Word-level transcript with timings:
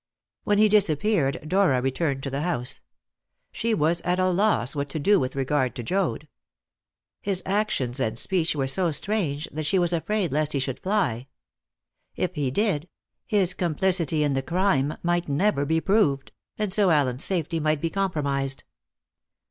When 0.45 0.57
he 0.57 0.67
disappeared 0.67 1.47
Dora 1.47 1.79
returned 1.79 2.23
to 2.23 2.31
the 2.31 2.41
house. 2.41 2.81
She 3.51 3.75
was 3.75 4.01
at 4.01 4.17
a 4.17 4.29
loss 4.31 4.75
what 4.75 4.89
to 4.89 4.99
do 4.99 5.19
with 5.19 5.35
regard 5.35 5.75
to 5.75 5.83
Joad. 5.83 6.27
His 7.21 7.43
actions 7.45 7.99
and 7.99 8.17
speech 8.17 8.55
were 8.55 8.65
so 8.65 8.89
strange 8.89 9.47
that 9.51 9.67
she 9.67 9.77
was 9.77 9.93
afraid 9.93 10.31
lest 10.31 10.53
he 10.53 10.59
should 10.59 10.79
fly. 10.79 11.27
If 12.15 12.33
he 12.33 12.49
did, 12.49 12.89
his 13.27 13.53
complicity 13.53 14.23
in 14.23 14.33
the 14.33 14.41
crime 14.41 14.95
might 15.03 15.29
never 15.29 15.67
be 15.67 15.79
proved, 15.79 16.31
and 16.57 16.73
so 16.73 16.89
Allen's 16.89 17.23
safety 17.23 17.59
might 17.59 17.79
be 17.79 17.91
compromised. 17.91 18.63